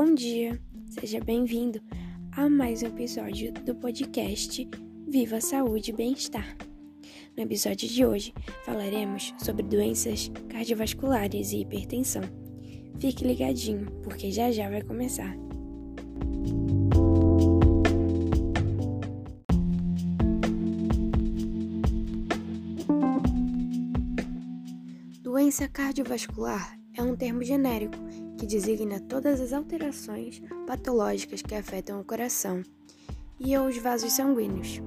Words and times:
Bom 0.00 0.14
dia, 0.14 0.56
seja 0.88 1.18
bem-vindo 1.18 1.80
a 2.30 2.48
mais 2.48 2.84
um 2.84 2.86
episódio 2.86 3.52
do 3.52 3.74
podcast 3.74 4.70
Viva 5.08 5.40
Saúde 5.40 5.90
e 5.90 5.92
Bem-Estar. 5.92 6.56
No 7.36 7.42
episódio 7.42 7.88
de 7.88 8.06
hoje 8.06 8.32
falaremos 8.64 9.34
sobre 9.38 9.64
doenças 9.64 10.30
cardiovasculares 10.50 11.50
e 11.50 11.62
hipertensão. 11.62 12.22
Fique 13.00 13.24
ligadinho, 13.24 13.90
porque 14.04 14.30
já 14.30 14.52
já 14.52 14.70
vai 14.70 14.82
começar. 14.82 15.36
Doença 25.24 25.66
cardiovascular 25.66 26.77
é 26.98 27.02
um 27.02 27.14
termo 27.14 27.44
genérico 27.44 27.96
que 28.36 28.44
designa 28.44 28.98
todas 28.98 29.40
as 29.40 29.52
alterações 29.52 30.42
patológicas 30.66 31.40
que 31.40 31.54
afetam 31.54 32.00
o 32.00 32.04
coração 32.04 32.60
e 33.38 33.56
os 33.56 33.78
vasos 33.78 34.12
sanguíneos. 34.12 34.82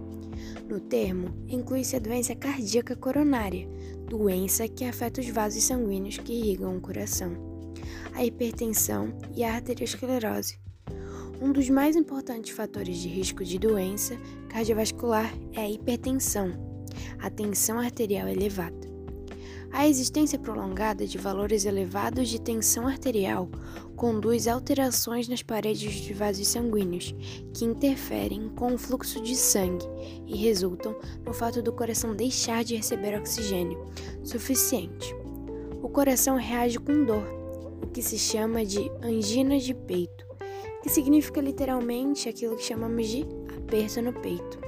No 0.67 0.81
termo, 0.81 1.33
inclui-se 1.47 1.95
a 1.95 1.99
doença 1.99 2.35
cardíaca 2.35 2.97
coronária, 2.97 3.65
doença 4.09 4.67
que 4.67 4.83
afeta 4.83 5.21
os 5.21 5.29
vasos 5.29 5.63
sanguíneos 5.63 6.17
que 6.17 6.33
irrigam 6.33 6.75
o 6.75 6.81
coração, 6.81 7.31
a 8.13 8.25
hipertensão 8.25 9.17
e 9.33 9.45
a 9.45 9.55
arteriosclerose. 9.55 10.59
Um 11.41 11.53
dos 11.53 11.69
mais 11.69 11.95
importantes 11.95 12.51
fatores 12.51 12.97
de 12.97 13.07
risco 13.07 13.43
de 13.45 13.57
doença 13.57 14.17
cardiovascular 14.49 15.33
é 15.53 15.61
a 15.61 15.69
hipertensão, 15.69 16.51
a 17.19 17.29
tensão 17.29 17.79
arterial 17.79 18.27
elevada. 18.27 18.90
A 19.73 19.87
existência 19.87 20.37
prolongada 20.37 21.07
de 21.07 21.17
valores 21.17 21.65
elevados 21.65 22.27
de 22.27 22.39
tensão 22.39 22.87
arterial 22.87 23.49
conduz 23.95 24.47
alterações 24.47 25.27
nas 25.29 25.41
paredes 25.41 26.07
dos 26.07 26.17
vasos 26.17 26.47
sanguíneos, 26.47 27.15
que 27.53 27.63
interferem 27.63 28.49
com 28.49 28.73
o 28.73 28.77
fluxo 28.77 29.21
de 29.21 29.35
sangue 29.35 29.85
e 30.27 30.35
resultam 30.35 30.95
no 31.25 31.33
fato 31.33 31.61
do 31.61 31.71
coração 31.71 32.13
deixar 32.13 32.63
de 32.63 32.75
receber 32.75 33.17
oxigênio 33.17 33.83
suficiente. 34.23 35.15
O 35.81 35.87
coração 35.87 36.35
reage 36.35 36.77
com 36.77 37.05
dor, 37.05 37.25
o 37.81 37.87
que 37.87 38.01
se 38.01 38.19
chama 38.19 38.65
de 38.65 38.91
angina 39.01 39.57
de 39.57 39.73
peito, 39.73 40.25
que 40.83 40.89
significa 40.89 41.39
literalmente 41.39 42.27
aquilo 42.27 42.57
que 42.57 42.63
chamamos 42.63 43.07
de 43.07 43.25
aperto 43.57 44.01
no 44.01 44.13
peito. 44.13 44.60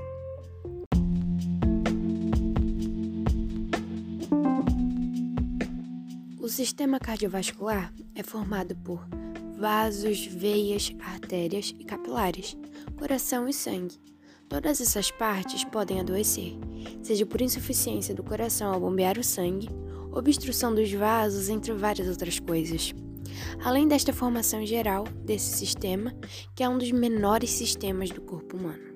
Sistema 6.54 7.00
cardiovascular 7.00 7.92
é 8.14 8.22
formado 8.22 8.76
por 8.76 9.04
vasos, 9.58 10.28
veias, 10.28 10.94
artérias 11.00 11.74
e 11.80 11.84
capilares, 11.84 12.56
coração 12.96 13.48
e 13.48 13.54
sangue. 13.54 14.00
Todas 14.48 14.80
essas 14.80 15.10
partes 15.10 15.64
podem 15.64 16.00
adoecer, 16.00 16.54
seja 17.02 17.26
por 17.26 17.42
insuficiência 17.42 18.14
do 18.14 18.24
coração 18.24 18.72
ao 18.72 18.80
bombear 18.80 19.18
o 19.18 19.24
sangue, 19.24 19.68
obstrução 20.12 20.76
dos 20.76 20.92
vasos, 20.94 21.50
entre 21.50 21.74
várias 21.74 22.08
outras 22.08 22.40
coisas. 22.40 22.94
Além 23.66 23.88
desta 23.88 24.14
formação 24.14 24.64
geral 24.64 25.06
desse 25.26 25.58
sistema, 25.58 26.14
que 26.56 26.62
é 26.62 26.70
um 26.70 26.78
dos 26.78 26.92
menores 26.92 27.50
sistemas 27.50 28.12
do 28.12 28.22
corpo 28.22 28.58
humano. 28.58 28.93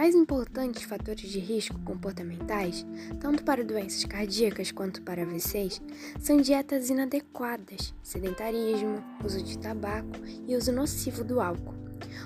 Mais 0.00 0.14
importantes 0.14 0.82
fatores 0.84 1.28
de 1.28 1.38
risco 1.38 1.78
comportamentais, 1.80 2.86
tanto 3.20 3.44
para 3.44 3.62
doenças 3.62 4.02
cardíacas 4.06 4.72
quanto 4.72 5.02
para 5.02 5.24
AVCs, 5.24 5.82
são 6.18 6.38
dietas 6.38 6.88
inadequadas, 6.88 7.92
sedentarismo, 8.02 9.04
uso 9.22 9.42
de 9.42 9.58
tabaco 9.58 10.18
e 10.48 10.56
uso 10.56 10.72
nocivo 10.72 11.22
do 11.22 11.38
álcool. 11.38 11.74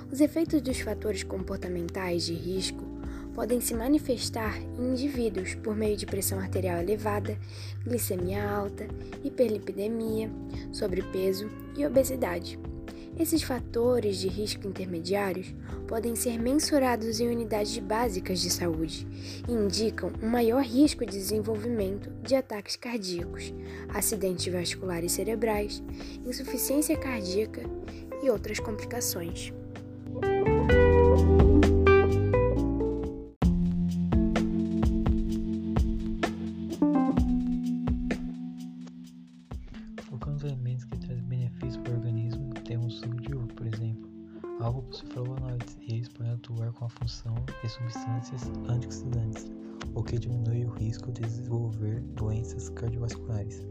Os 0.08 0.20
efeitos 0.20 0.62
dos 0.62 0.78
fatores 0.78 1.24
comportamentais 1.24 2.24
de 2.24 2.34
risco 2.34 2.84
podem 3.34 3.60
se 3.60 3.74
manifestar 3.74 4.56
em 4.78 4.92
indivíduos 4.92 5.56
por 5.56 5.74
meio 5.74 5.96
de 5.96 6.06
pressão 6.06 6.38
arterial 6.38 6.80
elevada, 6.80 7.36
glicemia 7.84 8.48
alta, 8.48 8.86
hiperlipidemia, 9.24 10.30
sobrepeso 10.70 11.50
e 11.76 11.84
obesidade. 11.84 12.56
Esses 13.16 13.42
fatores 13.42 14.18
de 14.18 14.26
risco 14.26 14.66
intermediários 14.66 15.54
podem 15.86 16.16
ser 16.16 16.36
mensurados 16.36 17.20
em 17.20 17.28
unidades 17.28 17.78
básicas 17.78 18.40
de 18.40 18.50
saúde 18.50 19.06
e 19.48 19.52
indicam 19.52 20.12
um 20.20 20.28
maior 20.28 20.64
risco 20.64 21.06
de 21.06 21.12
desenvolvimento 21.12 22.10
de 22.22 22.34
ataques 22.34 22.74
cardíacos, 22.74 23.54
acidentes 23.88 24.52
vasculares 24.52 25.12
cerebrais, 25.12 25.80
insuficiência 26.26 26.96
cardíaca 26.96 27.62
e 28.20 28.28
outras 28.28 28.58
complicações. 28.58 29.52
Substâncias 47.74 48.42
antioxidantes, 48.68 49.50
o 49.94 50.02
que 50.02 50.16
diminui 50.16 50.64
o 50.64 50.70
risco 50.70 51.10
de 51.10 51.22
desenvolver 51.22 52.00
doenças 52.14 52.68
cardiovasculares. 52.68 53.66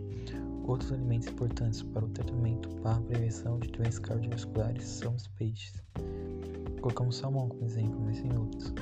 Outros 0.66 0.92
alimentos 0.92 1.28
importantes 1.30 1.82
para 1.82 2.04
o 2.04 2.10
tratamento 2.10 2.70
para 2.82 2.98
a 2.98 3.02
prevenção 3.02 3.60
de 3.60 3.70
doenças 3.70 4.00
cardiovasculares 4.00 4.84
são 4.84 5.16
os 5.16 5.28
peixes. 5.28 5.82
Colocamos 6.82 7.16
salmão 7.16 7.48
como 7.48 7.66
exemplo, 7.66 8.00
mas 8.04 8.20
tem 8.20 8.38
outros. 8.38 8.74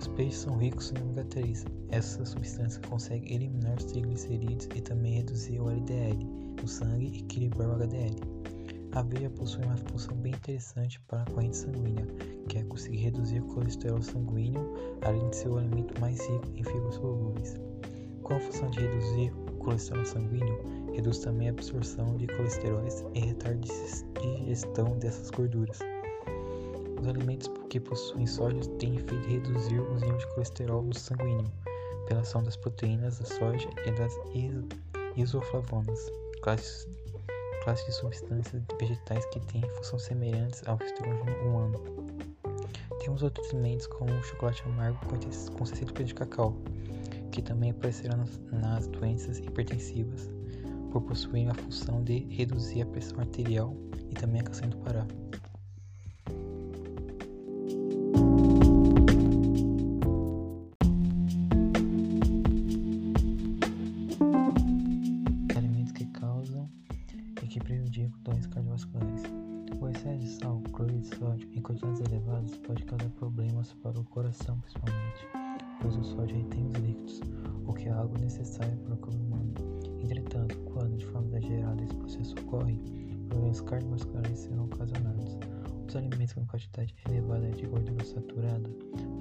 Os 0.00 0.08
peixes 0.08 0.40
são 0.40 0.56
ricos 0.56 0.92
em 0.92 1.02
ômega 1.02 1.24
3. 1.26 1.64
Essa 1.90 2.24
substância 2.24 2.80
consegue 2.88 3.32
eliminar 3.32 3.76
os 3.78 3.84
triglicerídeos 3.84 4.68
e 4.74 4.80
também 4.80 5.14
reduzir 5.14 5.60
o 5.60 5.70
LDL 5.70 6.24
no 6.60 6.66
sangue 6.66 7.06
e 7.06 7.18
equilibrar 7.20 7.68
o 7.68 7.74
HDL. 7.74 8.33
A 8.94 9.00
aveia 9.00 9.28
possui 9.28 9.64
uma 9.64 9.76
função 9.76 10.16
bem 10.18 10.32
interessante 10.32 11.00
para 11.08 11.22
a 11.22 11.30
corrente 11.32 11.56
sanguínea, 11.56 12.06
que 12.48 12.58
é 12.58 12.62
conseguir 12.62 12.98
reduzir 12.98 13.40
o 13.40 13.46
colesterol 13.46 14.00
sanguíneo, 14.00 14.72
além 15.02 15.28
de 15.30 15.36
ser 15.36 15.48
o 15.48 15.58
alimento 15.58 16.00
mais 16.00 16.24
rico 16.24 16.46
em 16.54 16.62
fibras 16.62 16.94
solúveis. 16.94 17.56
Com 18.22 18.36
a 18.36 18.38
função 18.38 18.70
de 18.70 18.78
reduzir 18.78 19.32
o 19.32 19.52
colesterol 19.58 20.04
sanguíneo, 20.04 20.92
reduz 20.94 21.18
também 21.18 21.48
a 21.48 21.50
absorção 21.50 22.16
de 22.16 22.28
colesteróis 22.28 23.04
e 23.14 23.18
retarda 23.18 23.66
a 23.66 24.20
digestão 24.20 24.96
dessas 25.00 25.28
gorduras. 25.30 25.80
Os 27.00 27.08
alimentos 27.08 27.50
que 27.70 27.80
possuem 27.80 28.28
soja 28.28 28.60
têm 28.78 28.94
efeito 28.94 29.22
de 29.22 29.34
reduzir 29.34 29.80
os 29.80 30.02
níveis 30.02 30.20
de 30.20 30.34
colesterol 30.34 30.82
no 30.84 30.94
sanguíneo, 30.94 31.50
pela 32.06 32.20
ação 32.20 32.44
das 32.44 32.56
proteínas 32.56 33.18
da 33.18 33.24
soja 33.24 33.68
e 33.86 33.90
das 33.90 34.16
isoflavonas, 35.16 36.00
classes, 36.42 36.86
classe 37.64 37.86
de 37.86 37.92
substâncias 37.92 38.62
vegetais 38.78 39.24
que 39.26 39.40
têm 39.40 39.62
funções 39.76 40.02
semelhantes 40.02 40.62
ao 40.66 40.76
estrogênio 40.76 41.48
humano. 41.48 41.80
Temos 43.00 43.22
outros 43.22 43.48
alimentos 43.50 43.86
como 43.86 44.12
o 44.12 44.22
chocolate 44.22 44.62
amargo 44.64 44.98
com 45.06 45.64
60% 45.64 46.04
de 46.04 46.14
cacau, 46.14 46.54
que 47.32 47.40
também 47.40 47.70
aparecerão 47.70 48.18
nas, 48.18 48.38
nas 48.52 48.86
doenças 48.88 49.38
hipertensivas, 49.38 50.30
por 50.92 51.02
possuírem 51.02 51.48
a 51.48 51.54
função 51.54 52.04
de 52.04 52.18
reduzir 52.28 52.82
a 52.82 52.86
pressão 52.86 53.18
arterial 53.20 53.74
e 54.10 54.14
também 54.14 54.42
a 54.42 54.44
canção 54.44 54.68
do 54.68 54.76
Pará. 54.78 55.06
Sódio 71.24 71.48
em 71.54 71.62
quantidades 71.62 72.00
elevadas 72.00 72.54
pode 72.58 72.84
causar 72.84 73.08
problemas 73.12 73.72
para 73.82 73.98
o 73.98 74.04
coração 74.04 74.58
principalmente, 74.60 75.26
pois 75.80 75.96
o 75.96 76.04
sódio 76.04 76.36
retém 76.36 76.66
os 76.66 76.74
líquidos, 76.74 77.20
o 77.66 77.72
que 77.72 77.88
é 77.88 77.92
algo 77.92 78.18
necessário 78.18 78.76
para 78.80 78.92
o 78.92 78.98
corpo 78.98 79.16
humano. 79.16 79.54
Entretanto, 80.02 80.58
quando 80.66 80.98
de 80.98 81.06
forma 81.06 81.28
exagerada 81.28 81.82
esse 81.82 81.96
processo 81.96 82.34
ocorre, 82.42 82.78
problemas 83.30 83.60
cardiovasculares 83.62 84.38
serão 84.38 84.64
ocasionados. 84.66 85.38
Os 85.88 85.96
alimentos 85.96 86.34
com 86.34 86.44
quantidade 86.46 86.94
elevada 87.08 87.50
de 87.52 87.66
gordura 87.66 88.04
saturada, 88.04 88.70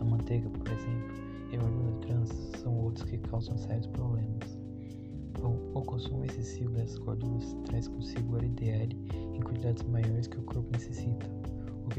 a 0.02 0.04
manteiga, 0.04 0.50
por 0.50 0.68
exemplo, 0.68 1.16
e 1.52 1.56
a 1.56 1.60
gordura 1.60 1.96
trans 2.02 2.30
são 2.62 2.78
outros 2.80 3.10
que 3.10 3.18
causam 3.18 3.58
sérios 3.58 3.88
problemas. 3.88 4.60
O 5.74 5.82
consumo 5.82 6.26
excessivo 6.26 6.72
dessas 6.72 6.98
gorduras 6.98 7.56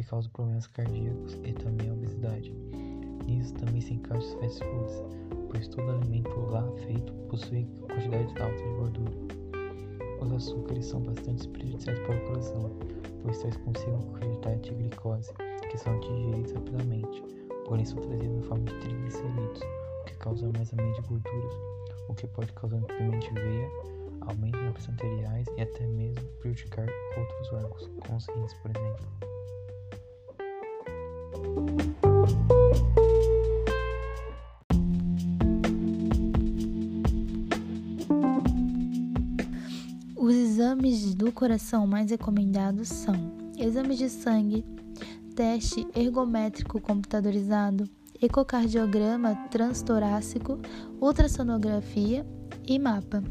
causa 0.05 0.29
problemas 0.31 0.67
cardíacos 0.69 1.35
e 1.45 1.53
também 1.53 1.91
obesidade. 1.91 2.53
Nisso 3.27 3.55
também 3.55 3.81
se 3.81 3.95
encaixam 3.95 4.29
os 4.29 4.35
fast 4.41 4.65
foods, 4.65 5.03
pois 5.51 5.69
todo 5.69 5.91
alimento 5.91 6.41
lá 6.51 6.67
feito 6.87 7.13
possui 7.29 7.67
quantidade 7.89 8.43
alta 8.43 8.57
de 8.57 8.75
gordura. 8.75 9.45
Os 10.21 10.33
açúcares 10.33 10.87
são 10.87 11.01
bastante 11.01 11.49
prejudiciais 11.49 11.99
para 12.01 12.17
o 12.17 12.27
coração, 12.27 12.71
pois 13.23 13.39
traz 13.39 13.57
consigo 13.59 13.93
uma 13.93 14.19
quantidade 14.19 14.61
de 14.63 14.75
glicose, 14.75 15.33
que 15.71 15.79
são 15.79 15.99
digeridos 16.01 16.53
rapidamente, 16.53 17.23
porém 17.67 17.85
são 17.85 18.01
trazidos 18.01 18.37
na 18.37 18.43
forma 18.43 18.65
de 18.65 18.75
triglicerídeos, 18.81 19.61
o 19.61 20.05
que 20.05 20.15
causa 20.17 20.47
armazenamento 20.47 21.03
de 21.03 21.09
gorduras, 21.09 21.55
o 22.09 22.15
que 22.15 22.27
pode 22.29 22.53
causar 22.53 22.79
entupimento 22.79 23.35
de 23.35 23.41
veia, 23.41 23.71
aumento 24.23 24.59
na 24.59 24.73
pressão 24.73 24.95
arteriais 24.95 25.47
e 25.57 25.63
até 25.63 25.87
mesmo 25.87 26.23
prejudicar 26.41 26.87
outros 27.17 27.53
órgãos, 27.53 27.91
como 28.01 28.19
os 28.19 28.27
rins, 28.27 28.55
por 28.55 28.71
exemplo. 28.71 29.34
Exames 40.75 41.15
do 41.15 41.31
coração 41.31 41.87
mais 41.87 42.11
recomendados 42.11 42.89
são 42.89 43.15
exames 43.57 43.97
de 43.97 44.09
sangue, 44.09 44.65
teste 45.37 45.87
ergométrico 45.95 46.81
computadorizado, 46.81 47.89
ecocardiograma 48.21 49.37
transtorácico, 49.51 50.59
ultrassonografia 51.01 52.27
e 52.67 52.77
mapa. 52.79 53.23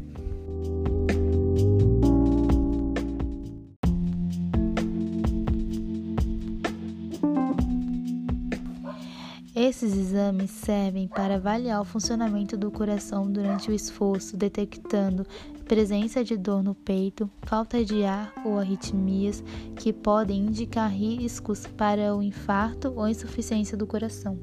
Esses 9.54 9.96
exames 9.96 10.50
servem 10.50 11.06
para 11.06 11.36
avaliar 11.36 11.80
o 11.80 11.84
funcionamento 11.84 12.56
do 12.56 12.70
coração 12.70 13.30
durante 13.30 13.70
o 13.70 13.74
esforço, 13.74 14.36
detectando 14.36 15.26
presença 15.64 16.22
de 16.22 16.36
dor 16.36 16.62
no 16.62 16.74
peito, 16.74 17.28
falta 17.42 17.84
de 17.84 18.04
ar 18.04 18.32
ou 18.44 18.58
arritmias 18.58 19.42
que 19.76 19.92
podem 19.92 20.46
indicar 20.46 20.90
riscos 20.90 21.66
para 21.66 22.14
o 22.14 22.22
infarto 22.22 22.92
ou 22.94 23.08
insuficiência 23.08 23.76
do 23.76 23.86
coração. 23.86 24.38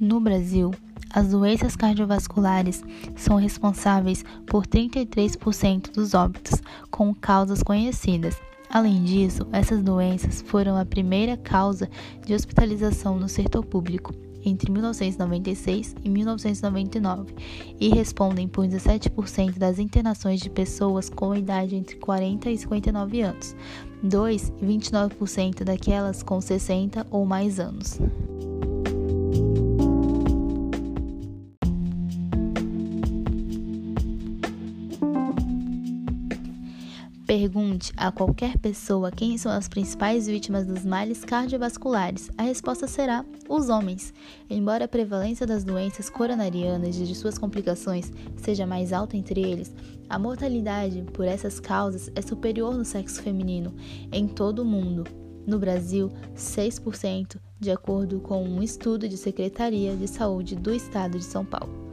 No 0.00 0.20
Brasil, 0.20 0.72
as 1.10 1.28
doenças 1.28 1.74
cardiovasculares 1.74 2.84
são 3.16 3.36
responsáveis 3.36 4.24
por 4.46 4.66
33% 4.66 5.92
dos 5.92 6.14
óbitos, 6.14 6.60
com 6.90 7.14
causas 7.14 7.62
conhecidas. 7.62 8.36
Além 8.70 9.02
disso, 9.02 9.46
essas 9.50 9.82
doenças 9.82 10.42
foram 10.42 10.76
a 10.76 10.84
primeira 10.84 11.36
causa 11.36 11.88
de 12.24 12.34
hospitalização 12.34 13.18
no 13.18 13.28
setor 13.28 13.64
público 13.64 14.14
entre 14.44 14.70
1996 14.70 15.96
e 16.02 16.08
1999 16.08 17.34
e 17.80 17.88
respondem 17.88 18.46
por 18.46 18.66
17% 18.66 19.58
das 19.58 19.78
internações 19.78 20.40
de 20.40 20.50
pessoas 20.50 21.08
com 21.10 21.34
idade 21.34 21.76
entre 21.76 21.96
40 21.96 22.50
e 22.50 22.58
59 22.58 23.20
anos, 23.22 23.56
2 24.02 24.52
e 24.60 24.66
29% 24.66 25.64
daquelas 25.64 26.22
com 26.22 26.40
60 26.40 27.06
ou 27.10 27.24
mais 27.24 27.58
anos. 27.58 27.98
Pergunte 37.78 37.92
a 37.96 38.10
qualquer 38.10 38.58
pessoa 38.58 39.12
quem 39.12 39.38
são 39.38 39.52
as 39.52 39.68
principais 39.68 40.26
vítimas 40.26 40.66
dos 40.66 40.84
males 40.84 41.24
cardiovasculares. 41.24 42.28
A 42.36 42.42
resposta 42.42 42.88
será 42.88 43.24
os 43.48 43.68
homens. 43.68 44.12
Embora 44.50 44.86
a 44.86 44.88
prevalência 44.88 45.46
das 45.46 45.62
doenças 45.62 46.10
coronarianas 46.10 46.96
e 46.96 47.04
de 47.04 47.14
suas 47.14 47.38
complicações 47.38 48.10
seja 48.36 48.66
mais 48.66 48.92
alta 48.92 49.16
entre 49.16 49.40
eles, 49.40 49.72
a 50.08 50.18
mortalidade 50.18 51.04
por 51.12 51.24
essas 51.24 51.60
causas 51.60 52.10
é 52.16 52.22
superior 52.22 52.76
no 52.76 52.84
sexo 52.84 53.22
feminino 53.22 53.72
em 54.10 54.26
todo 54.26 54.60
o 54.60 54.64
mundo. 54.64 55.04
No 55.46 55.58
Brasil, 55.58 56.10
6%, 56.36 57.36
de 57.60 57.70
acordo 57.70 58.18
com 58.18 58.42
um 58.42 58.60
estudo 58.60 59.08
de 59.08 59.16
Secretaria 59.16 59.94
de 59.94 60.08
Saúde 60.08 60.56
do 60.56 60.74
Estado 60.74 61.16
de 61.16 61.24
São 61.24 61.44
Paulo. 61.44 61.87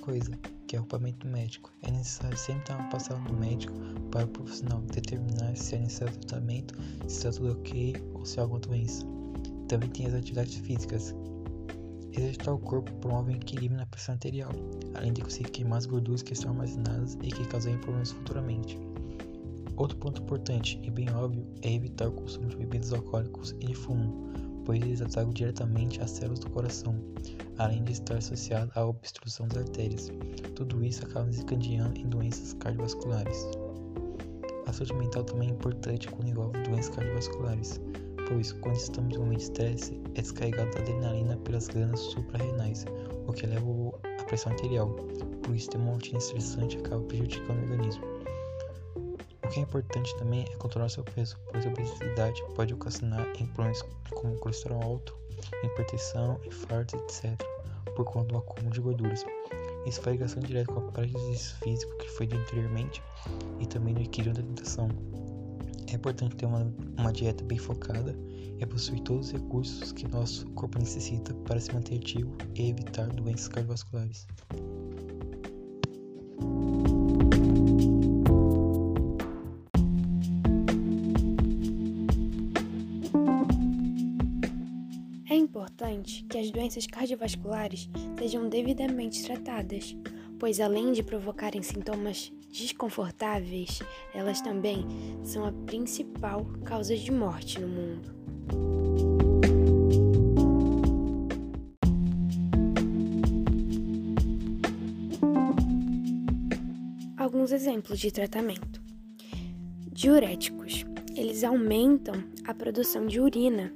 Coisa, 0.00 0.32
que 0.66 0.76
é 0.76 0.78
o 0.78 0.82
acompanhamento 0.82 1.26
médico. 1.26 1.72
É 1.82 1.90
necessário 1.90 2.36
sempre 2.36 2.64
dar 2.68 2.78
uma 2.78 2.88
passada 2.88 3.20
no 3.20 3.38
médico 3.38 3.74
para 4.10 4.24
o 4.24 4.28
profissional 4.28 4.80
determinar 4.82 5.56
se 5.56 5.76
é 5.76 5.78
necessário 5.78 6.16
tratamento, 6.18 6.74
se 7.06 7.16
está 7.16 7.30
tudo 7.30 7.52
ok 7.52 7.94
ou 8.14 8.24
se 8.24 8.38
há 8.38 8.42
alguma 8.42 8.60
doença. 8.60 9.06
Também 9.68 9.88
tem 9.90 10.06
as 10.06 10.14
atividades 10.14 10.54
físicas. 10.56 11.14
Exercitar 12.12 12.54
o 12.54 12.58
corpo 12.58 12.92
promove 12.94 13.32
um 13.32 13.36
equilíbrio 13.36 13.78
na 13.78 13.86
pressão 13.86 14.14
arterial, 14.14 14.50
além 14.94 15.12
de 15.12 15.22
conseguir 15.22 15.50
queimar 15.50 15.78
as 15.78 15.86
gorduras 15.86 16.22
que 16.22 16.32
estão 16.32 16.50
armazenadas 16.50 17.16
e 17.22 17.28
que 17.28 17.46
causam 17.46 17.78
problemas 17.78 18.10
futuramente. 18.10 18.78
Outro 19.76 19.96
ponto 19.98 20.20
importante 20.20 20.80
e 20.82 20.90
bem 20.90 21.08
óbvio 21.10 21.46
é 21.62 21.72
evitar 21.72 22.08
o 22.08 22.12
consumo 22.12 22.48
de 22.48 22.56
bebidas 22.56 22.92
alcoólicas 22.92 23.52
e 23.60 23.66
de 23.66 23.74
fumo, 23.74 24.30
pois 24.64 24.80
eles 24.80 25.00
atacam 25.00 25.32
diretamente 25.32 26.00
as 26.00 26.10
células 26.10 26.40
do 26.40 26.50
coração, 26.50 26.94
além 27.58 27.82
de 27.84 27.92
estar 27.92 28.16
associado 28.16 28.70
à 28.74 28.84
obstrução 28.84 29.46
das 29.48 29.58
artérias. 29.58 30.10
Tudo 30.54 30.84
isso 30.84 31.04
acaba 31.04 31.26
desencadeando 31.26 31.98
em 31.98 32.08
doenças 32.08 32.54
cardiovasculares. 32.54 33.48
A 34.66 34.72
saúde 34.72 34.94
mental 34.94 35.24
também 35.24 35.48
é 35.48 35.52
importante 35.52 36.08
quando 36.08 36.28
envolve 36.28 36.62
doenças 36.62 36.94
cardiovasculares, 36.94 37.80
pois 38.28 38.52
quando 38.52 38.76
estamos 38.76 39.14
em 39.14 39.18
um 39.18 39.22
momento 39.22 39.38
de 39.38 39.44
estresse, 39.44 40.00
é 40.14 40.22
descarregada 40.22 40.78
adrenalina 40.78 41.36
pelas 41.38 41.68
glândulas 41.68 42.00
suprarrenais, 42.00 42.84
o 43.26 43.32
que 43.32 43.46
eleva 43.46 43.66
a 44.20 44.24
pressão 44.24 44.52
arterial. 44.52 44.88
Por 45.42 45.56
isso, 45.56 45.70
ter 45.70 45.78
uma 45.78 45.92
rotina 45.92 46.18
estressante 46.18 46.78
acaba 46.78 47.02
prejudicando 47.02 47.58
o 47.58 47.72
organismo. 47.72 48.09
Que 49.50 49.58
é 49.58 49.62
importante 49.62 50.16
também 50.16 50.44
é 50.44 50.56
controlar 50.56 50.88
seu 50.88 51.02
peso, 51.02 51.36
pois 51.50 51.66
a 51.66 51.68
obesidade 51.68 52.42
pode 52.54 52.72
ocasionar 52.72 53.26
em 53.38 53.46
problemas 53.46 53.82
como 54.14 54.36
colesterol 54.38 54.82
alto, 54.82 55.16
hipertensão, 55.64 56.40
infarto, 56.44 56.96
etc., 56.96 57.36
por 57.96 58.04
conta 58.04 58.28
do 58.28 58.38
acúmulo 58.38 58.72
de 58.72 58.80
gorduras. 58.80 59.24
Isso 59.86 60.00
faz 60.00 60.14
ligação 60.14 60.40
direta 60.42 60.72
com 60.72 60.80
a 60.80 60.92
prática 60.92 61.18
de 61.18 61.36
físico 61.36 61.96
que 61.98 62.08
foi 62.10 62.26
dito 62.26 62.40
anteriormente 62.42 63.02
e 63.58 63.66
também 63.66 63.94
no 63.94 64.02
equilíbrio 64.02 64.34
da 64.34 64.40
alimentação. 64.40 64.88
É 65.88 65.94
importante 65.94 66.36
ter 66.36 66.46
uma, 66.46 66.72
uma 66.98 67.12
dieta 67.12 67.42
bem 67.42 67.58
focada 67.58 68.16
e 68.58 68.66
possuir 68.66 69.00
todos 69.00 69.26
os 69.26 69.32
recursos 69.32 69.90
que 69.90 70.06
nosso 70.06 70.46
corpo 70.50 70.78
necessita 70.78 71.34
para 71.34 71.58
se 71.58 71.72
manter 71.72 71.96
ativo 71.96 72.36
e 72.54 72.70
evitar 72.70 73.08
doenças 73.08 73.48
cardiovasculares. 73.48 74.26
Importante 85.80 86.24
que 86.28 86.36
as 86.36 86.50
doenças 86.50 86.86
cardiovasculares 86.86 87.88
sejam 88.18 88.48
devidamente 88.50 89.24
tratadas, 89.24 89.96
pois 90.38 90.60
além 90.60 90.92
de 90.92 91.02
provocarem 91.02 91.62
sintomas 91.62 92.30
desconfortáveis, 92.52 93.78
elas 94.14 94.42
também 94.42 94.84
são 95.24 95.46
a 95.46 95.52
principal 95.52 96.44
causa 96.64 96.94
de 96.94 97.10
morte 97.10 97.58
no 97.58 97.68
mundo. 97.68 98.14
Alguns 107.16 107.52
exemplos 107.52 107.98
de 107.98 108.10
tratamento: 108.10 108.82
diuréticos. 109.90 110.84
Eles 111.16 111.42
aumentam 111.42 112.14
a 112.46 112.54
produção 112.54 113.04
de 113.04 113.20
urina 113.20 113.74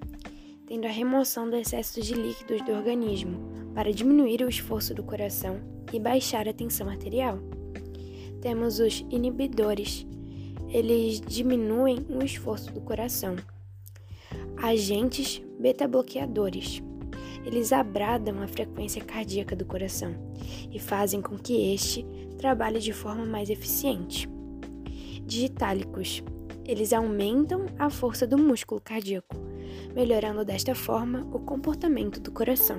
tendo 0.66 0.86
a 0.86 0.90
remoção 0.90 1.48
do 1.48 1.56
excesso 1.56 2.00
de 2.00 2.14
líquidos 2.14 2.62
do 2.62 2.72
organismo 2.72 3.38
para 3.74 3.92
diminuir 3.92 4.42
o 4.42 4.48
esforço 4.48 4.94
do 4.94 5.02
coração 5.02 5.60
e 5.92 6.00
baixar 6.00 6.48
a 6.48 6.52
tensão 6.52 6.88
arterial. 6.88 7.38
Temos 8.40 8.78
os 8.78 9.04
inibidores. 9.10 10.06
Eles 10.68 11.20
diminuem 11.20 12.04
o 12.08 12.24
esforço 12.24 12.72
do 12.72 12.80
coração. 12.80 13.36
Agentes 14.56 15.42
beta-bloqueadores. 15.58 16.82
Eles 17.44 17.72
abradam 17.72 18.40
a 18.42 18.48
frequência 18.48 19.04
cardíaca 19.04 19.54
do 19.54 19.66
coração 19.66 20.14
e 20.72 20.78
fazem 20.78 21.20
com 21.20 21.36
que 21.38 21.72
este 21.74 22.04
trabalhe 22.38 22.80
de 22.80 22.92
forma 22.92 23.24
mais 23.24 23.50
eficiente. 23.50 24.28
digitálicos. 25.26 26.22
Eles 26.66 26.92
aumentam 26.92 27.66
a 27.78 27.90
força 27.90 28.26
do 28.26 28.38
músculo 28.38 28.80
cardíaco, 28.80 29.36
melhorando 29.94 30.44
desta 30.44 30.74
forma 30.74 31.26
o 31.32 31.38
comportamento 31.38 32.20
do 32.20 32.30
coração. 32.30 32.78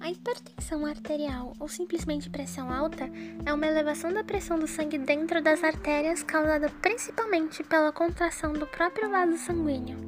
A 0.00 0.10
hipertensão 0.10 0.86
arterial 0.86 1.52
ou 1.58 1.68
simplesmente 1.68 2.30
pressão 2.30 2.72
alta 2.72 3.10
é 3.44 3.52
uma 3.52 3.66
elevação 3.66 4.12
da 4.12 4.22
pressão 4.22 4.58
do 4.58 4.66
sangue 4.66 4.98
dentro 4.98 5.42
das 5.42 5.64
artérias 5.64 6.22
causada 6.22 6.68
principalmente 6.80 7.64
pela 7.64 7.92
contração 7.92 8.52
do 8.52 8.66
próprio 8.66 9.10
vaso 9.10 9.36
sanguíneo. 9.36 9.98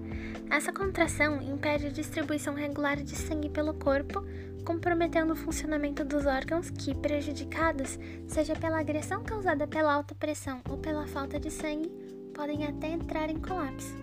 Essa 0.51 0.73
contração 0.73 1.43
impede 1.43 1.87
a 1.87 1.91
distribuição 1.91 2.55
regular 2.55 2.97
de 2.97 3.15
sangue 3.15 3.51
pelo 3.51 3.75
corpo, 3.75 4.25
comprometendo 4.69 5.33
o 5.33 5.37
funcionamento 5.37 6.05
dos 6.05 6.27
órgãos 6.27 6.69
que, 6.69 6.95
prejudicados, 6.95 7.99
seja 8.27 8.55
pela 8.55 8.79
agressão 8.79 9.25
causada 9.25 9.67
pela 9.67 9.95
alta 9.95 10.15
pressão 10.15 10.61
ou 10.69 10.77
pela 10.77 11.07
falta 11.07 11.41
de 11.41 11.51
sangue, 11.51 11.89
podem 12.35 12.67
até 12.67 12.89
entrar 12.89 13.31
em 13.31 13.39
colapso. 13.39 13.97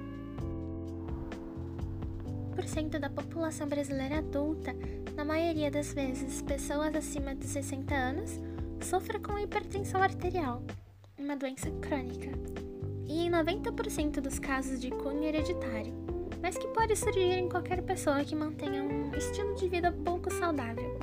1% 2.57 2.97
da 2.97 3.11
população 3.11 3.67
brasileira 3.67 4.17
adulta, 4.17 4.75
na 5.15 5.23
maioria 5.23 5.69
das 5.69 5.93
vezes 5.93 6.41
pessoas 6.41 6.95
acima 6.95 7.35
de 7.35 7.45
60 7.45 7.93
anos, 7.93 8.39
sofre 8.81 9.19
com 9.19 9.37
hipertensão 9.37 10.01
arterial, 10.01 10.63
uma 11.15 11.35
doença 11.35 11.69
crônica, 11.79 12.31
e 13.05 13.27
em 13.27 13.29
90% 13.29 14.19
dos 14.19 14.39
casos 14.39 14.81
de 14.81 14.89
cunho 14.89 15.25
hereditário, 15.25 15.93
mas 16.41 16.57
que 16.57 16.67
pode 16.69 16.95
surgir 16.95 17.37
em 17.37 17.47
qualquer 17.47 17.83
pessoa 17.83 18.25
que 18.25 18.35
mantenha 18.35 18.81
um 18.81 18.94
estilo 19.15 19.55
de 19.55 19.67
vida 19.67 19.91
pouco 19.91 20.31
saudável. 20.31 20.97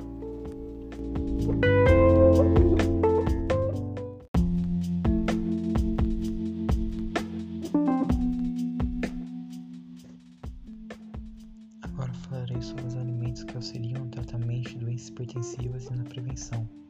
Agora 11.81 12.13
falarei 12.13 12.61
sobre 12.61 12.85
os 12.87 12.95
alimentos 12.95 13.43
que 13.43 13.55
auxiliam 13.55 14.03
no 14.03 14.09
tratamento 14.09 14.69
de 14.69 14.77
doenças 14.79 15.09
hipertensivas 15.09 15.85
e 15.87 15.93
na 15.95 16.03
prevenção. 16.03 16.82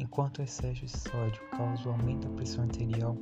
Enquanto 0.00 0.38
o 0.38 0.42
excesso 0.42 0.86
de 0.86 0.88
sódio 0.88 1.42
causa 1.50 1.88
o 1.88 1.92
aumento 1.92 2.28
da 2.28 2.34
pressão 2.36 2.62
arterial, 2.62 3.16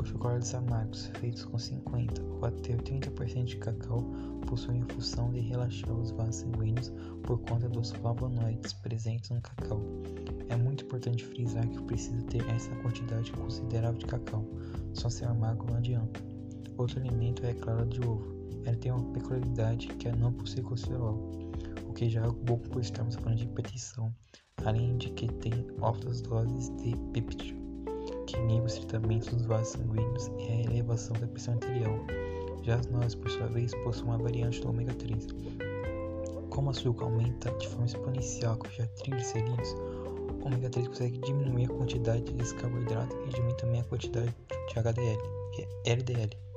os 0.00 0.08
chocolates 0.08 0.54
amargos, 0.54 1.08
feitos 1.20 1.44
com 1.44 1.58
50 1.58 2.22
ou 2.22 2.46
até 2.46 2.74
30% 2.74 3.44
de 3.44 3.56
cacau, 3.58 4.02
possuem 4.46 4.80
a 4.80 4.94
função 4.94 5.30
de 5.30 5.40
relaxar 5.40 5.92
os 5.92 6.10
vasos 6.10 6.36
sanguíneos 6.36 6.90
por 7.22 7.38
conta 7.40 7.68
dos 7.68 7.92
flavonoides 7.92 8.72
presentes 8.72 9.28
no 9.28 9.42
cacau. 9.42 9.82
É 10.48 10.56
muito 10.56 10.84
importante 10.84 11.22
frisar 11.22 11.68
que 11.68 11.82
precisa 11.82 12.22
ter 12.22 12.48
essa 12.48 12.74
quantidade 12.76 13.30
considerável 13.32 13.98
de 13.98 14.06
cacau, 14.06 14.42
só 14.94 15.10
ser 15.10 15.26
amargo 15.26 15.66
não 15.66 15.76
adianta. 15.76 16.18
Outro 16.78 16.98
alimento 16.98 17.44
é 17.44 17.50
a 17.50 17.54
clara 17.54 17.84
de 17.84 18.00
ovo. 18.08 18.40
Ela 18.64 18.76
tem 18.76 18.90
uma 18.90 19.12
peculiaridade 19.12 19.88
que 19.88 20.08
é 20.08 20.16
não 20.16 20.32
possuir 20.32 20.64
colesterol, 20.64 21.51
o 21.92 21.94
que 21.94 22.08
já 22.08 22.24
é 22.24 22.30
bom 22.30 22.56
por 22.56 22.80
estarmos 22.80 23.16
falando 23.16 23.36
de 23.36 23.44
hipertensão 23.44 24.12
além 24.64 24.96
de 24.96 25.10
que 25.10 25.26
tem 25.26 25.66
altas 25.80 26.20
doses 26.22 26.70
de 26.76 26.96
peptídeo, 27.12 27.56
que 28.26 28.36
inibe 28.36 28.66
os 28.66 28.78
tratamentos 28.78 29.28
dos 29.28 29.46
vasos 29.46 29.68
sanguíneos 29.72 30.30
e 30.38 30.48
a 30.50 30.60
elevação 30.62 31.14
da 31.18 31.26
pressão 31.26 31.54
arterial. 31.54 31.98
Já 32.62 32.76
as 32.76 32.86
nozes, 32.86 33.14
por 33.14 33.30
sua 33.30 33.48
vez, 33.48 33.74
possuem 33.82 34.10
uma 34.10 34.18
variante 34.18 34.60
do 34.60 34.70
ômega 34.70 34.94
3. 34.94 35.26
Como 36.50 36.68
o 36.68 36.70
açúcar 36.70 37.04
aumenta 37.04 37.50
de 37.52 37.68
forma 37.68 37.86
exponencial 37.86 38.56
com 38.56 38.68
os 38.68 38.76
triglicerídeos, 39.00 39.74
o 40.40 40.46
ômega 40.46 40.70
3 40.70 40.88
consegue 40.88 41.18
diminuir 41.18 41.64
a 41.64 41.74
quantidade 41.74 42.22
de 42.22 42.54
carboidrato 42.54 43.16
e 43.26 43.30
diminui 43.30 43.56
também 43.56 43.80
a 43.80 43.84
quantidade 43.84 44.34
de 44.68 44.78
HDL 44.78 45.18
e 45.58 45.90
LDL. 45.90 46.51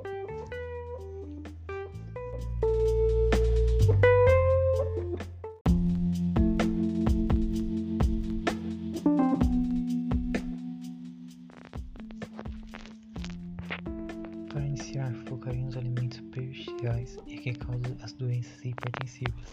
Que 17.46 17.54
causam 17.54 17.96
as 18.02 18.12
doenças 18.14 18.66
hipertensivas. 18.66 19.52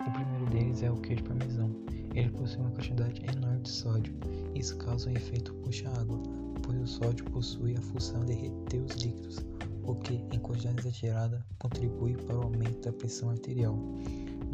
O 0.00 0.12
primeiro 0.12 0.46
deles 0.46 0.80
é 0.84 0.90
o 0.92 0.96
queijo 1.00 1.24
parmesão. 1.24 1.74
Ele 2.14 2.30
possui 2.30 2.60
uma 2.60 2.70
quantidade 2.70 3.20
enorme 3.24 3.62
de 3.62 3.68
sódio. 3.68 4.14
Isso 4.54 4.76
causa 4.76 5.10
um 5.10 5.12
efeito 5.12 5.52
puxa-água, 5.54 6.22
pois 6.62 6.80
o 6.80 6.86
sódio 6.86 7.24
possui 7.24 7.76
a 7.76 7.82
função 7.82 8.24
de 8.24 8.32
reter 8.32 8.80
os 8.80 8.94
líquidos, 9.02 9.44
o 9.82 9.96
que, 9.96 10.24
em 10.30 10.38
quantidade 10.38 10.82
exagerada, 10.82 11.44
contribui 11.58 12.14
para 12.14 12.38
o 12.38 12.42
aumento 12.42 12.80
da 12.82 12.92
pressão 12.92 13.30
arterial. 13.30 13.76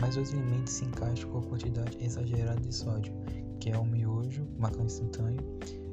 Mas 0.01 0.17
os 0.17 0.33
alimentos 0.33 0.73
se 0.73 0.87
encaixam 0.87 1.29
com 1.31 1.41
a 1.41 1.43
quantidade 1.43 2.03
exagerada 2.03 2.61
de 2.63 2.75
sódio, 2.75 3.13
que 3.61 3.69
é 3.69 3.77
o 3.77 3.85
miojo, 3.85 4.45
o 4.57 4.63
macarrão 4.63 4.87
instantâneo 4.87 5.45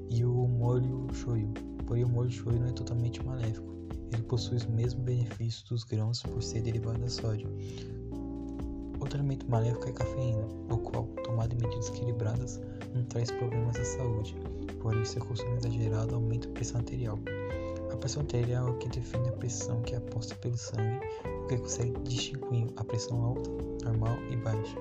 e 0.10 0.24
o 0.24 0.48
molho 0.48 1.10
shoyu. 1.14 1.52
Porém, 1.90 2.04
o 2.04 2.08
molho 2.08 2.30
shoyu 2.30 2.60
não 2.60 2.68
é 2.68 2.72
totalmente 2.72 3.26
maléfico. 3.26 3.68
Ele 4.14 4.22
possui 4.22 4.58
os 4.58 4.66
mesmos 4.68 5.04
benefícios 5.04 5.64
dos 5.64 5.84
grãos 5.84 6.22
por 6.22 6.44
ser 6.44 6.62
derivado 6.62 7.00
de 7.00 7.12
sódio. 7.12 7.50
Outro 9.00 9.18
alimento 9.18 9.50
maléfico 9.50 9.88
é 9.88 9.90
a 9.90 9.94
cafeína, 9.94 10.46
o 10.70 10.78
qual, 10.78 11.06
tomado 11.24 11.52
em 11.54 11.58
medidas 11.58 11.90
equilibradas, 11.90 12.62
não 12.94 13.04
traz 13.06 13.32
problemas 13.32 13.76
à 13.78 13.84
saúde, 13.84 14.36
porém 14.80 15.04
seu 15.04 15.26
consumo 15.26 15.58
exagerado 15.58 16.14
aumenta 16.14 16.48
a 16.48 16.52
pressão 16.52 16.80
arterial. 16.80 17.18
A 17.92 17.98
pressão 17.98 18.22
arterial 18.22 18.68
é 18.68 18.72
o 18.72 18.78
que 18.78 18.90
define 18.90 19.30
a 19.30 19.32
pressão 19.32 19.82
que 19.82 19.96
é 19.96 19.98
aposta 19.98 20.36
pelo 20.36 20.58
sangue, 20.58 21.00
o 21.26 21.48
que 21.48 21.58
consegue 21.58 22.00
distinguir 22.02 22.68
a 22.78 22.84
pressão 22.84 23.20
alta, 23.24 23.50
normal 23.84 24.16
e 24.30 24.36
baixa, 24.36 24.78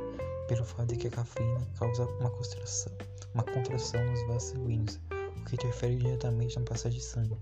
pelo 0.47 0.63
fato 0.63 0.89
de 0.89 0.97
que 0.97 1.07
a 1.09 1.11
cafeína 1.11 1.67
causa 1.79 2.05
uma 2.21 2.29
contração, 2.29 2.93
uma 3.33 3.45
contração 3.45 4.05
nos 4.05 4.27
vasos 4.27 4.51
sanguíneos, 4.51 5.01
que 5.49 5.57
interfere 5.57 5.97
diretamente 5.97 6.59
na 6.59 6.65
passagem 6.65 6.99
de 6.99 7.05
sangue. 7.05 7.37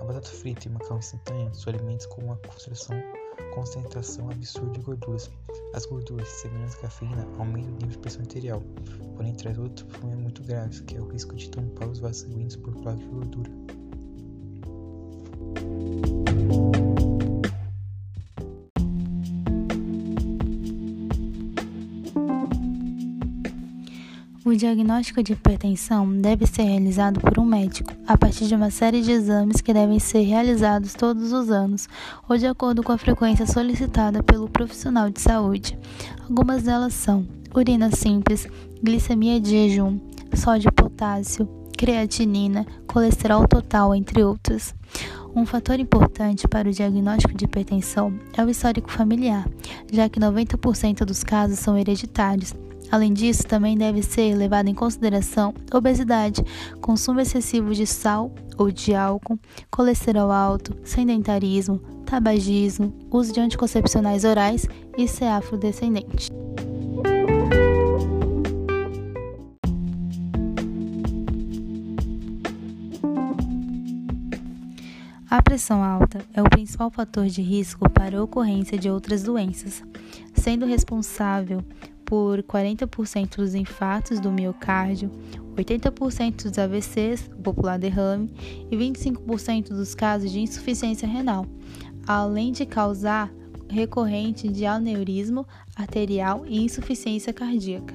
A 0.00 0.04
batata 0.04 0.28
frita 0.28 0.66
e 0.66 0.70
o 0.70 0.74
macarrão 0.74 0.98
instantâneo 0.98 1.54
são 1.54 1.72
alimentos 1.72 2.06
com 2.06 2.22
uma 2.22 2.36
concentração, 3.54 4.30
absurda 4.30 4.70
de 4.72 4.80
gorduras. 4.80 5.30
As 5.74 5.86
gorduras, 5.86 6.28
semelhantes 6.28 6.76
à 6.76 6.82
cafeína, 6.82 7.28
aumentam 7.38 7.70
o 7.70 7.76
nível 7.76 7.90
de 7.90 7.98
pressão 7.98 8.22
arterial, 8.22 8.62
porém 9.16 9.34
traz 9.34 9.58
outro 9.58 9.86
problema 9.86 10.22
muito 10.22 10.42
grave, 10.42 10.82
que 10.84 10.96
é 10.96 11.00
o 11.00 11.08
risco 11.08 11.34
de 11.34 11.50
tampar 11.50 11.88
os 11.88 11.98
vasos 11.98 12.22
sanguíneos 12.22 12.56
por 12.56 12.74
placa 12.76 12.98
de 12.98 13.06
gordura. 13.06 13.50
Diagnóstico 24.62 25.24
de 25.24 25.32
hipertensão 25.32 26.08
deve 26.20 26.46
ser 26.46 26.62
realizado 26.62 27.20
por 27.20 27.36
um 27.36 27.44
médico, 27.44 27.92
a 28.06 28.16
partir 28.16 28.46
de 28.46 28.54
uma 28.54 28.70
série 28.70 29.02
de 29.02 29.10
exames 29.10 29.60
que 29.60 29.74
devem 29.74 29.98
ser 29.98 30.20
realizados 30.20 30.94
todos 30.94 31.32
os 31.32 31.50
anos, 31.50 31.88
ou 32.28 32.38
de 32.38 32.46
acordo 32.46 32.80
com 32.80 32.92
a 32.92 32.98
frequência 32.98 33.44
solicitada 33.44 34.22
pelo 34.22 34.48
profissional 34.48 35.10
de 35.10 35.20
saúde. 35.20 35.76
Algumas 36.28 36.62
delas 36.62 36.94
são 36.94 37.26
urina 37.52 37.90
simples, 37.90 38.46
glicemia 38.80 39.40
de 39.40 39.50
jejum, 39.50 39.98
sódio 40.32 40.72
potássio, 40.72 41.48
creatinina, 41.76 42.64
colesterol 42.86 43.48
total, 43.48 43.92
entre 43.96 44.22
outros. 44.22 44.72
Um 45.34 45.44
fator 45.44 45.80
importante 45.80 46.46
para 46.46 46.68
o 46.68 46.72
diagnóstico 46.72 47.34
de 47.34 47.46
hipertensão 47.46 48.16
é 48.36 48.44
o 48.44 48.48
histórico 48.48 48.92
familiar, 48.92 49.44
já 49.90 50.08
que 50.08 50.20
90% 50.20 51.04
dos 51.04 51.24
casos 51.24 51.58
são 51.58 51.76
hereditários. 51.76 52.54
Além 52.92 53.14
disso, 53.14 53.46
também 53.46 53.74
deve 53.74 54.02
ser 54.02 54.34
levado 54.34 54.68
em 54.68 54.74
consideração 54.74 55.54
obesidade, 55.72 56.44
consumo 56.82 57.20
excessivo 57.20 57.72
de 57.72 57.86
sal 57.86 58.30
ou 58.58 58.70
de 58.70 58.94
álcool, 58.94 59.38
colesterol 59.70 60.30
alto, 60.30 60.76
sedentarismo, 60.84 61.78
tabagismo, 62.04 62.92
uso 63.10 63.32
de 63.32 63.40
anticoncepcionais 63.40 64.24
orais 64.24 64.66
e 64.98 65.08
ser 65.08 65.24
afrodescendente. 65.24 66.30
A 75.30 75.40
pressão 75.42 75.82
alta 75.82 76.22
é 76.34 76.42
o 76.42 76.50
principal 76.50 76.90
fator 76.90 77.24
de 77.24 77.40
risco 77.40 77.88
para 77.88 78.18
a 78.18 78.22
ocorrência 78.22 78.76
de 78.76 78.90
outras 78.90 79.22
doenças, 79.22 79.82
sendo 80.34 80.66
responsável 80.66 81.64
por 82.12 82.42
40% 82.42 83.36
dos 83.36 83.54
infartos 83.54 84.20
do 84.20 84.30
miocárdio, 84.30 85.10
80% 85.56 86.42
dos 86.42 86.58
AVCs, 86.58 87.30
o 87.34 87.40
popular 87.40 87.78
derrame, 87.78 88.30
e 88.70 88.76
25% 88.76 89.68
dos 89.68 89.94
casos 89.94 90.30
de 90.30 90.38
insuficiência 90.38 91.08
renal, 91.08 91.46
além 92.06 92.52
de 92.52 92.66
causar 92.66 93.32
recorrente 93.66 94.46
de 94.46 94.66
aneurismo 94.66 95.46
arterial 95.74 96.44
e 96.46 96.62
insuficiência 96.62 97.32
cardíaca. 97.32 97.94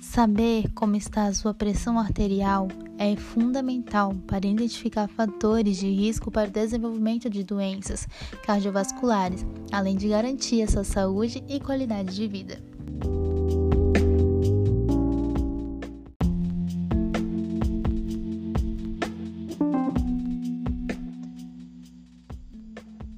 Saber 0.00 0.72
como 0.74 0.96
está 0.96 1.26
a 1.26 1.32
sua 1.32 1.54
pressão 1.54 2.00
arterial 2.00 2.66
é 3.04 3.16
fundamental 3.16 4.14
para 4.26 4.46
identificar 4.46 5.08
fatores 5.08 5.76
de 5.76 5.90
risco 5.90 6.30
para 6.30 6.48
o 6.48 6.52
desenvolvimento 6.52 7.28
de 7.28 7.42
doenças 7.42 8.06
cardiovasculares, 8.44 9.44
além 9.72 9.96
de 9.96 10.08
garantir 10.08 10.62
a 10.62 10.68
sua 10.68 10.84
saúde 10.84 11.42
e 11.48 11.58
qualidade 11.58 12.14
de 12.14 12.28
vida. 12.28 12.62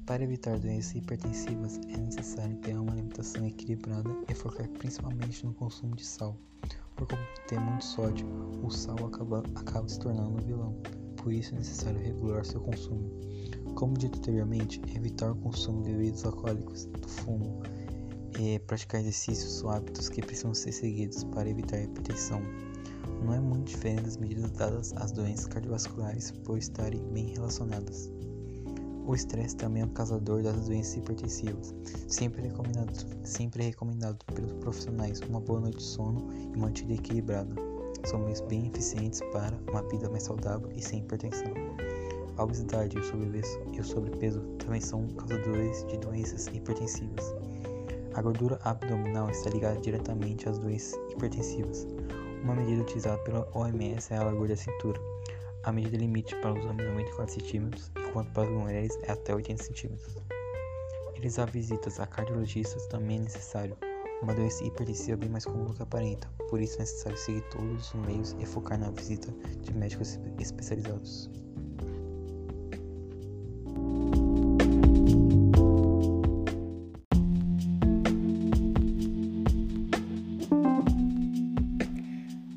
Para 0.07 0.23
evitar 0.23 0.57
doenças 0.57 0.95
hipertensivas, 0.95 1.79
é 1.89 1.97
necessário 1.97 2.55
ter 2.57 2.73
uma 2.73 2.91
alimentação 2.91 3.45
equilibrada 3.45 4.09
e 4.29 4.33
focar 4.33 4.67
principalmente 4.69 5.45
no 5.45 5.53
consumo 5.53 5.95
de 5.95 6.05
sal. 6.05 6.35
Por 6.95 7.07
ter 7.47 7.59
muito 7.59 7.83
sódio, 7.83 8.25
o 8.63 8.69
sal 8.69 8.95
acaba, 9.05 9.43
acaba 9.55 9.87
se 9.87 9.99
tornando 9.99 10.29
um 10.29 10.45
vilão, 10.45 10.81
por 11.17 11.33
isso 11.33 11.53
é 11.53 11.57
necessário 11.57 11.99
regular 11.99 12.45
seu 12.45 12.61
consumo. 12.61 13.11
Como 13.75 13.97
dito 13.97 14.17
anteriormente, 14.17 14.81
evitar 14.95 15.31
o 15.31 15.35
consumo 15.35 15.83
de 15.83 15.91
bebidas 15.91 16.23
alcoólicas, 16.23 16.85
do 16.85 17.07
fumo, 17.07 17.61
e 18.39 18.59
praticar 18.59 19.01
exercícios 19.01 19.59
são 19.59 19.69
hábitos 19.69 20.09
que 20.09 20.21
precisam 20.21 20.53
ser 20.53 20.71
seguidos 20.71 21.23
para 21.25 21.49
evitar 21.49 21.77
a 21.77 21.83
hipertensão. 21.83 22.41
Não 23.23 23.33
é 23.33 23.39
muito 23.39 23.67
diferente 23.67 24.03
das 24.03 24.17
medidas 24.17 24.51
dadas 24.51 24.93
às 24.93 25.11
doenças 25.11 25.47
cardiovasculares 25.47 26.31
por 26.31 26.57
estarem 26.57 27.01
bem 27.11 27.33
relacionadas. 27.33 28.14
O 29.07 29.13
estresse 29.13 29.55
também 29.55 29.83
é 29.83 29.85
um 29.85 29.89
causador 29.89 30.41
das 30.41 30.67
doenças 30.67 30.97
hipertensivas. 30.97 31.75
Sempre 32.07 32.41
recomendado, 32.41 32.91
sempre 33.23 33.63
recomendado 33.63 34.25
pelos 34.33 34.53
profissionais 34.53 35.19
uma 35.21 35.39
boa 35.39 35.59
noite 35.59 35.77
de 35.77 35.83
sono 35.83 36.27
e 36.33 36.57
uma 36.57 36.69
vida 36.69 36.93
equilibrada. 36.93 37.53
São 38.05 38.19
meios 38.19 38.41
bem 38.41 38.67
eficientes 38.67 39.21
para 39.31 39.55
uma 39.69 39.83
vida 39.89 40.09
mais 40.09 40.23
saudável 40.23 40.71
e 40.75 40.81
sem 40.81 41.01
hipertensão. 41.01 41.53
A 42.37 42.43
obesidade 42.43 42.97
e 42.97 43.79
o 43.79 43.83
sobrepeso, 43.83 44.41
também 44.57 44.81
são 44.81 45.07
causadores 45.09 45.85
de 45.85 45.97
doenças 45.99 46.47
hipertensivas. 46.47 47.35
A 48.15 48.21
gordura 48.23 48.59
abdominal 48.63 49.29
está 49.29 49.51
ligada 49.51 49.79
diretamente 49.81 50.49
às 50.49 50.57
doenças 50.57 50.99
hipertensivas. 51.11 51.87
Uma 52.43 52.55
medida 52.55 52.81
utilizada 52.81 53.17
pela 53.19 53.47
OMS 53.53 54.11
é 54.11 54.17
a 54.17 54.23
largura 54.23 54.49
da 54.49 54.55
cintura. 54.55 54.99
A 55.63 55.71
medida 55.71 55.95
limite 55.95 56.35
para 56.37 56.53
os 56.53 56.65
homens 56.65 56.87
é 56.87 56.89
94 56.89 57.35
cm, 57.43 58.04
enquanto 58.15 58.31
para 58.31 58.43
as 58.43 58.49
mulheres 58.49 58.97
é 59.03 59.11
até 59.11 59.35
80 59.35 59.61
cm. 59.61 59.93
Realizar 61.15 61.51
visitas 61.51 61.99
a 61.99 62.07
cardiologistas 62.07 62.87
também 62.87 63.17
é 63.17 63.23
necessário. 63.23 63.77
Uma 64.21 64.33
doença 64.33 64.63
hipertensiva 64.63 65.11
é 65.11 65.17
bem 65.17 65.29
mais 65.29 65.43
comum 65.43 65.65
do 65.65 65.73
que 65.73 65.83
aparenta, 65.83 66.25
por 66.49 66.61
isso 66.61 66.75
é 66.75 66.79
necessário 66.79 67.17
seguir 67.17 67.41
todos 67.49 67.93
os 67.93 67.93
meios 68.05 68.33
e 68.39 68.45
focar 68.45 68.79
na 68.79 68.89
visita 68.89 69.29
de 69.59 69.73
médicos 69.73 70.17
especializados. 70.39 71.29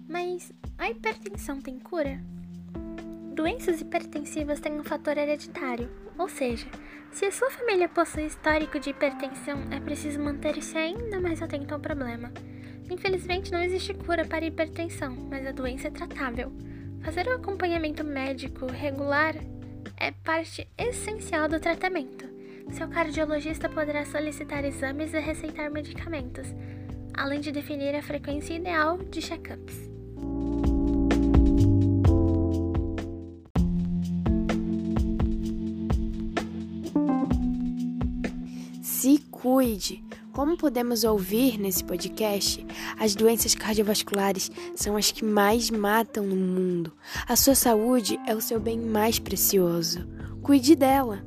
Mas 0.09 0.53
a 0.79 0.89
hipertensão 0.89 1.61
tem 1.61 1.81
cura? 1.81 2.38
Doenças 3.39 3.81
hipertensivas 3.81 4.59
têm 4.59 4.81
um 4.81 4.83
fator 4.83 5.17
hereditário, 5.17 5.89
ou 6.19 6.29
seja, 6.29 6.67
se 7.13 7.25
a 7.25 7.31
sua 7.31 7.49
família 7.49 7.89
possui 7.89 8.25
histórico 8.27 8.81
de 8.81 8.91
hipertensão, 8.91 9.63
é 9.71 9.79
preciso 9.79 10.19
manter-se 10.19 10.77
ainda 10.77 11.21
mais 11.21 11.41
atento 11.41 11.73
ao 11.73 11.79
problema. 11.79 12.33
Infelizmente, 12.91 13.53
não 13.53 13.63
existe 13.63 13.95
cura 13.95 14.25
para 14.25 14.45
a 14.45 14.49
hipertensão, 14.49 15.15
mas 15.31 15.47
a 15.47 15.53
doença 15.53 15.87
é 15.87 15.91
tratável. 15.93 16.53
Fazer 17.05 17.29
o 17.29 17.37
acompanhamento 17.37 18.03
médico 18.03 18.67
regular 18.67 19.37
é 19.97 20.11
parte 20.11 20.69
essencial 20.77 21.49
do 21.49 21.61
tratamento. 21.61 22.29
Seu 22.73 22.89
cardiologista 22.89 23.69
poderá 23.69 24.05
solicitar 24.05 24.65
exames 24.65 25.15
e 25.15 25.21
receitar 25.21 25.71
medicamentos, 25.71 26.49
além 27.15 27.39
de 27.39 27.53
definir 27.53 27.95
a 27.95 28.03
frequência 28.03 28.55
ideal 28.55 28.99
de 28.99 29.21
check-ups. 29.21 29.98
Cuide! 39.59 40.05
Como 40.33 40.57
podemos 40.57 41.03
ouvir 41.03 41.59
nesse 41.59 41.83
podcast, 41.83 42.65
as 42.97 43.17
doenças 43.17 43.57
cardiovasculares 43.57 44.53
são 44.77 44.97
as 44.97 45.11
que 45.11 45.25
mais 45.25 45.69
matam 45.69 46.25
no 46.25 46.37
mundo. 46.37 46.93
A 47.27 47.35
sua 47.35 47.57
saúde 47.57 48.21
é 48.25 48.37
o 48.37 48.41
seu 48.41 48.61
bem 48.61 48.79
mais 48.79 49.19
precioso. 49.19 50.07
Cuide 50.43 50.77
dela! 50.77 51.27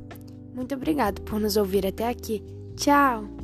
Muito 0.54 0.74
obrigado 0.74 1.20
por 1.20 1.38
nos 1.38 1.58
ouvir 1.58 1.86
até 1.86 2.08
aqui. 2.08 2.42
Tchau! 2.74 3.41